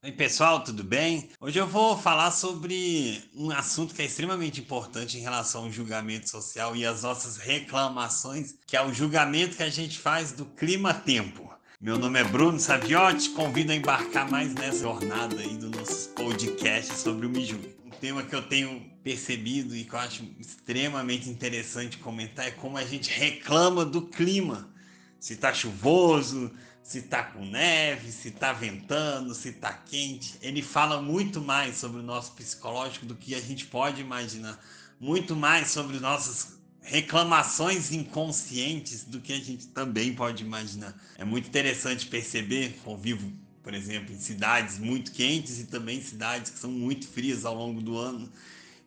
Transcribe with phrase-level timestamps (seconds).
[0.00, 1.28] Oi, pessoal, tudo bem?
[1.40, 6.30] Hoje eu vou falar sobre um assunto que é extremamente importante em relação ao julgamento
[6.30, 11.52] social e as nossas reclamações, que é o julgamento que a gente faz do clima-tempo.
[11.80, 16.96] Meu nome é Bruno Saviotti, convido a embarcar mais nessa jornada aí do nosso podcast
[16.96, 17.58] sobre o Miju.
[17.84, 22.78] Um tema que eu tenho percebido e que eu acho extremamente interessante comentar é como
[22.78, 24.72] a gente reclama do clima.
[25.18, 26.52] Se tá chuvoso,
[26.88, 30.38] se tá com neve, se tá ventando, se tá quente.
[30.40, 34.58] Ele fala muito mais sobre o nosso psicológico do que a gente pode imaginar.
[34.98, 40.98] Muito mais sobre nossas reclamações inconscientes do que a gente também pode imaginar.
[41.18, 43.30] É muito interessante perceber, convivo,
[43.62, 47.82] por exemplo, em cidades muito quentes e também cidades que são muito frias ao longo
[47.82, 48.32] do ano.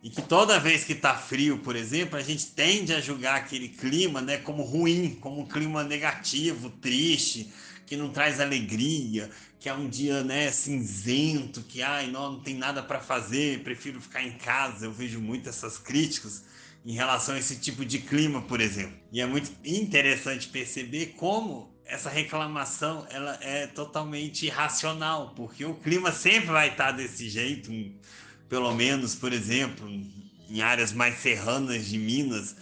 [0.01, 3.69] E que toda vez que está frio, por exemplo, a gente tende a julgar aquele
[3.69, 7.53] clima né, como ruim, como um clima negativo, triste,
[7.91, 12.55] que não traz alegria, que é um dia né, cinzento, que ai, não, não tem
[12.55, 14.85] nada para fazer, prefiro ficar em casa.
[14.85, 16.45] Eu vejo muito essas críticas
[16.85, 18.97] em relação a esse tipo de clima, por exemplo.
[19.11, 26.13] E é muito interessante perceber como essa reclamação ela é totalmente irracional, porque o clima
[26.13, 27.73] sempre vai estar desse jeito,
[28.47, 29.85] pelo menos, por exemplo,
[30.49, 32.55] em áreas mais serranas de Minas,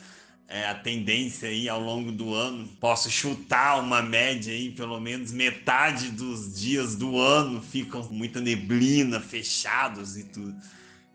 [0.49, 2.67] é, a tendência aí ao longo do ano.
[2.79, 9.19] Posso chutar uma média aí, pelo menos metade dos dias do ano ficam muita neblina,
[9.21, 10.55] fechados e tudo.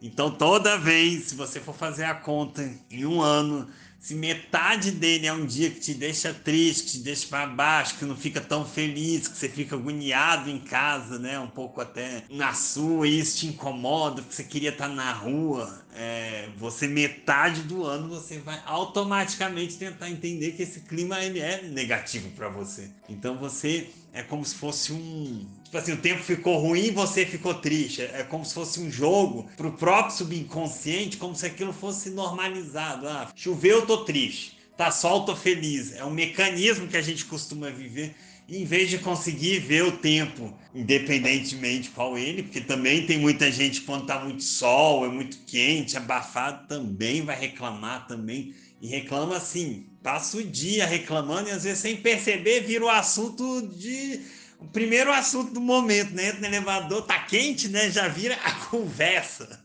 [0.01, 3.69] Então toda vez, se você for fazer a conta em um ano,
[4.05, 7.97] se metade dele é um dia que te deixa triste, que te deixa para baixo,
[7.97, 11.41] que não fica tão feliz, que você fica agoniado em casa, né?
[11.41, 15.11] Um pouco até na sua, e isso te incomoda, que você queria estar tá na
[15.11, 15.83] rua.
[15.97, 21.63] É, você, metade do ano, você vai automaticamente tentar entender que esse clima ele é
[21.63, 22.91] negativo para você.
[23.09, 25.47] Então você é como se fosse um.
[25.75, 28.03] Tipo assim, o tempo ficou ruim você ficou triste.
[28.03, 33.09] É como se fosse um jogo pro próprio subconsciente, como se aquilo fosse normalizado.
[33.09, 34.57] Ah, choveu, tô triste.
[34.77, 35.93] Tá sol, tô feliz.
[35.97, 38.15] É um mecanismo que a gente costuma viver
[38.49, 43.81] em vez de conseguir ver o tempo, independentemente qual ele, porque também tem muita gente
[43.81, 49.87] quando tá muito sol, é muito quente, abafado, também vai reclamar também e reclama assim,
[50.05, 54.21] passa o dia reclamando e às vezes sem perceber vira o assunto de
[54.65, 56.29] o primeiro assunto do momento, né?
[56.29, 57.91] Entra no elevador, tá quente, né?
[57.91, 59.65] Já vira a conversa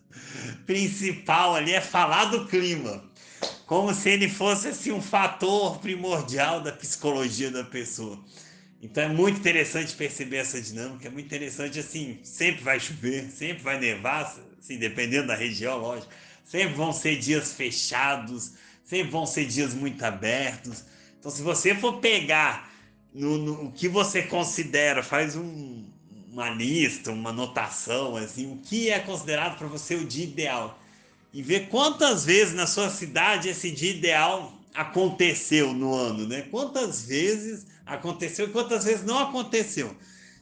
[0.66, 3.02] principal ali é falar do clima.
[3.66, 8.22] Como se ele fosse assim um fator primordial da psicologia da pessoa.
[8.82, 13.62] Então é muito interessante perceber essa dinâmica, é muito interessante assim, sempre vai chover, sempre
[13.62, 16.12] vai nevar, assim, dependendo da região, lógico.
[16.44, 18.52] Sempre vão ser dias fechados,
[18.84, 20.84] sempre vão ser dias muito abertos.
[21.18, 22.69] Então, se você for pegar
[23.14, 25.84] no, no o que você considera, faz um,
[26.32, 30.78] uma lista, uma anotação, assim, o que é considerado para você o dia ideal.
[31.32, 36.42] E ver quantas vezes na sua cidade esse dia ideal aconteceu no ano, né?
[36.50, 39.94] Quantas vezes aconteceu e quantas vezes não aconteceu.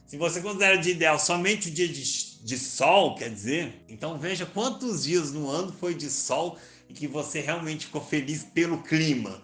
[0.05, 2.03] Se você considera o dia ideal somente o dia de,
[2.43, 7.07] de sol, quer dizer, então veja quantos dias no ano foi de sol e que
[7.07, 9.43] você realmente ficou feliz pelo clima.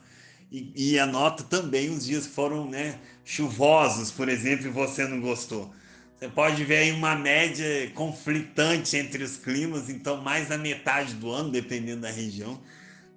[0.51, 5.19] E, e anota também os dias que foram né, chuvosos, por exemplo, e você não
[5.19, 5.73] gostou.
[6.17, 11.29] Você pode ver aí uma média conflitante entre os climas, então mais da metade do
[11.31, 12.61] ano, dependendo da região.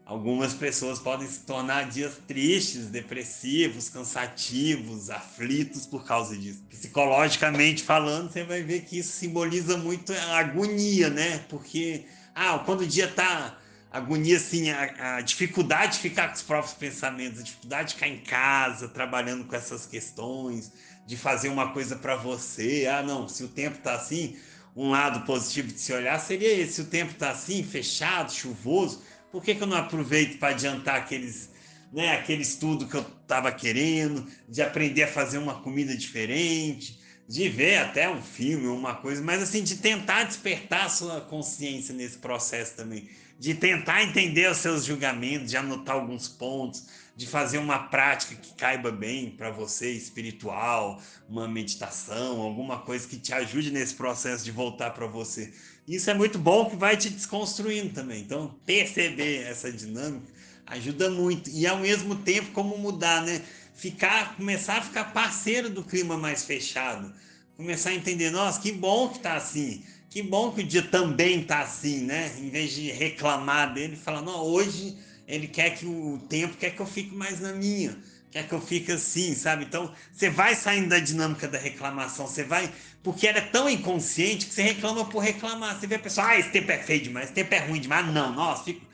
[0.05, 6.65] Algumas pessoas podem se tornar dias tristes, depressivos, cansativos, aflitos por causa disso.
[6.71, 11.45] Psicologicamente falando, você vai ver que isso simboliza muito a agonia, né?
[11.51, 13.59] Porque ah, quando o dia tá
[13.91, 18.09] agonia, assim, a, a, dificuldade de ficar com os próprios pensamentos, a dificuldade de ficar
[18.09, 20.73] em casa trabalhando com essas questões,
[21.07, 22.87] de fazer uma coisa para você.
[22.91, 24.37] Ah, não, se o tempo tá assim,
[24.77, 26.75] um lado positivo de se olhar seria esse.
[26.75, 30.97] Se o tempo tá assim, fechado, chuvoso, por que, que eu não aproveito para adiantar
[30.97, 31.51] aqueles,
[31.93, 36.98] né, aquele estudo que eu estava querendo, de aprender a fazer uma comida diferente?
[37.29, 41.95] De ver até um filme, uma coisa, mas assim, de tentar despertar a sua consciência
[41.95, 43.09] nesse processo também
[43.39, 46.87] de tentar entender os seus julgamentos, de anotar alguns pontos,
[47.17, 53.17] de fazer uma prática que caiba bem para você, espiritual, uma meditação, alguma coisa que
[53.17, 55.53] te ajude nesse processo de voltar para você.
[55.87, 58.21] Isso é muito bom que vai te desconstruindo também.
[58.21, 60.27] Então, perceber essa dinâmica
[60.67, 63.41] ajuda muito e ao mesmo tempo como mudar, né?
[63.79, 67.15] Ficar, começar a ficar parceiro do clima mais fechado,
[67.57, 71.45] começar a entender, nossa, que bom que tá assim que bom que o dia também
[71.45, 72.33] tá assim, né?
[72.39, 74.97] Em vez de reclamar dele, falar, não, hoje
[75.27, 77.97] ele quer que o tempo quer que eu fique mais na minha,
[78.31, 79.65] quer que eu fique assim, sabe?
[79.65, 82.73] Então, você vai saindo da dinâmica da reclamação, você vai
[83.03, 85.79] porque ela é tão inconsciente que você reclama por reclamar.
[85.79, 88.07] Você vê a pessoa, ah, esse tempo é feio demais, esse tempo é ruim demais.
[88.13, 88.85] Não, nossa, fico,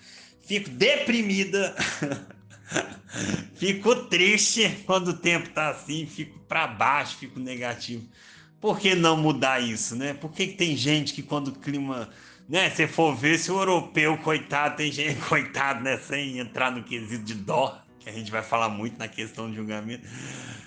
[0.46, 1.74] fico deprimida.
[3.54, 8.08] fico triste quando o tempo tá assim, fico para baixo, fico negativo.
[8.60, 10.14] Por que não mudar isso, né?
[10.14, 12.08] Por que, que tem gente que quando o clima
[12.48, 12.70] né?
[12.70, 15.96] Se for ver, se o europeu, coitado, tem gente, coitado, né?
[15.98, 19.56] Sem entrar no quesito de dó, que a gente vai falar muito na questão de
[19.56, 20.06] julgamento,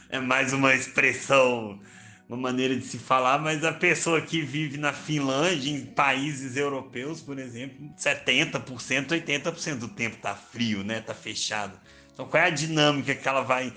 [0.09, 1.79] é mais uma expressão,
[2.27, 7.21] uma maneira de se falar, mas a pessoa que vive na Finlândia, em países europeus,
[7.21, 10.99] por exemplo, 70%, 80% do tempo tá frio, né?
[10.99, 11.79] Tá fechado.
[12.18, 13.72] Então, qual é a dinâmica que ela vai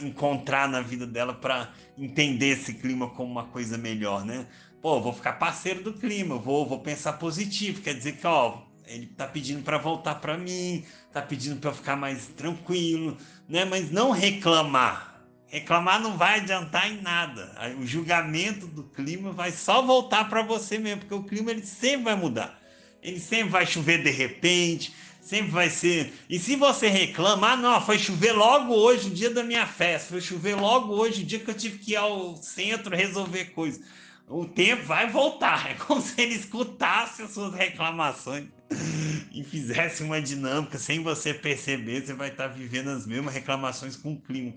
[0.00, 4.46] encontrar na vida dela para entender esse clima como uma coisa melhor, né?
[4.80, 9.06] Pô, vou ficar parceiro do clima, vou, vou pensar positivo, quer dizer que, ó, ele
[9.06, 13.64] tá pedindo para voltar para mim, tá pedindo para eu ficar mais tranquilo, né?
[13.64, 15.24] Mas não reclamar.
[15.48, 17.52] Reclamar não vai adiantar em nada.
[17.80, 22.04] O julgamento do clima vai só voltar para você mesmo, porque o clima ele sempre
[22.04, 22.56] vai mudar.
[23.02, 26.12] Ele sempre vai chover de repente, sempre vai ser.
[26.28, 30.10] E se você reclama, ah, não, foi chover logo hoje, o dia da minha festa,
[30.10, 33.80] foi chover logo hoje, o dia que eu tive que ir ao centro resolver coisas
[34.30, 35.66] o tempo vai voltar.
[35.70, 38.46] É como se ele escutasse as suas reclamações
[39.32, 42.06] e fizesse uma dinâmica sem você perceber.
[42.06, 44.54] Você vai estar vivendo as mesmas reclamações com o clima.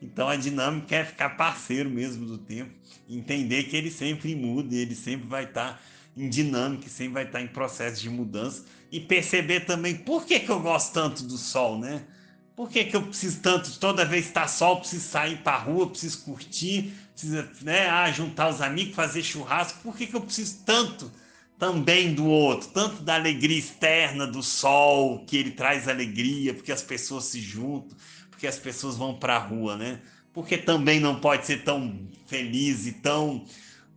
[0.00, 2.72] Então a dinâmica é ficar parceiro mesmo do tempo,
[3.08, 5.80] entender que ele sempre muda, e ele sempre vai estar
[6.16, 10.50] em dinâmica, sempre vai estar em processo de mudança e perceber também por que, que
[10.50, 12.02] eu gosto tanto do sol, né?
[12.54, 15.58] Por que, que eu preciso tanto, toda vez que está sol, preciso sair para a
[15.58, 19.80] rua, preciso curtir, preciso né, ah, juntar os amigos, fazer churrasco?
[19.82, 21.10] Por que, que eu preciso tanto
[21.58, 22.68] também do outro?
[22.68, 27.96] Tanto da alegria externa do sol, que ele traz alegria, porque as pessoas se juntam,
[28.30, 30.02] porque as pessoas vão para a rua, né?
[30.34, 33.46] Porque também não pode ser tão feliz e tão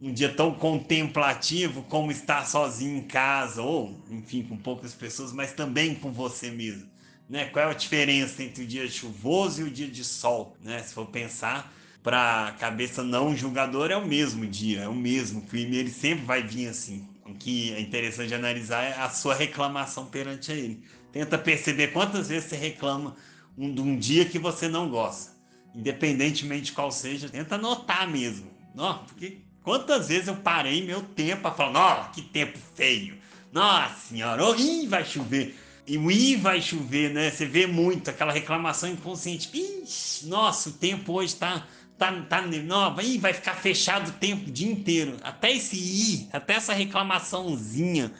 [0.01, 5.53] um dia tão contemplativo como estar sozinho em casa, ou enfim, com poucas pessoas, mas
[5.53, 6.89] também com você mesmo.
[7.29, 7.45] Né?
[7.45, 10.55] Qual é a diferença entre o dia chuvoso e o dia de sol?
[10.61, 10.79] Né?
[10.83, 15.41] Se for pensar, para a cabeça não julgadora é o mesmo dia, é o mesmo
[15.41, 17.07] clima, ele sempre vai vir assim.
[17.25, 20.83] O que é interessante analisar é a sua reclamação perante ele.
[21.11, 23.15] Tenta perceber quantas vezes você reclama
[23.57, 25.31] um, de um dia que você não gosta.
[25.73, 28.51] Independentemente de qual seja, tenta anotar mesmo.
[28.75, 33.17] Não, porque quantas vezes eu parei meu tempo para falar, nossa, que tempo feio.
[33.51, 35.57] Nossa senhora, oh, ih, vai chover.
[35.87, 37.29] E o I vai chover, né?
[37.29, 39.49] Você vê muito aquela reclamação inconsciente.
[39.53, 41.67] Ixi, nossa, o tempo hoje tá.
[41.97, 45.15] Tá, tá nova, Ih, vai ficar fechado o tempo o dia inteiro.
[45.23, 48.11] Até esse I, até essa reclamaçãozinha,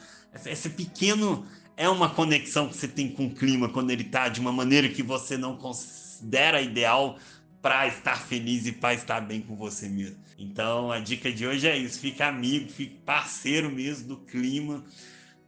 [0.46, 1.46] esse pequeno
[1.76, 4.88] é uma conexão que você tem com o clima quando ele tá de uma maneira
[4.88, 7.18] que você não considera ideal
[7.66, 10.16] para estar feliz e para estar bem com você mesmo.
[10.38, 14.84] Então a dica de hoje é isso: fica amigo, fique parceiro mesmo do clima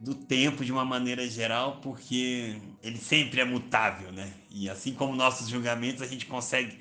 [0.01, 4.33] do tempo de uma maneira geral, porque ele sempre é mutável, né?
[4.51, 6.77] E assim como nossos julgamentos, a gente consegue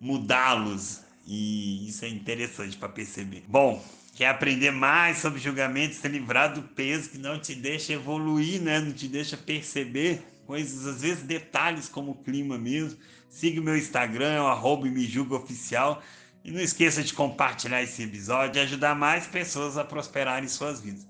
[0.00, 1.02] mudá-los.
[1.24, 3.44] E isso é interessante para perceber.
[3.46, 3.84] Bom,
[4.16, 8.80] quer aprender mais sobre julgamentos, se livrar do peso que não te deixa evoluir, né?
[8.80, 12.98] Não te deixa perceber coisas, às vezes detalhes como o clima mesmo.
[13.28, 14.88] Siga o meu Instagram, é o arroba
[15.36, 16.02] oficial.
[16.44, 20.80] E não esqueça de compartilhar esse episódio e ajudar mais pessoas a prosperarem em suas
[20.80, 21.06] vidas.